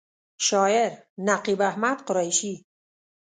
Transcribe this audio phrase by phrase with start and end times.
[0.47, 0.91] شاعر:
[1.27, 2.53] نقیب احمد قریشي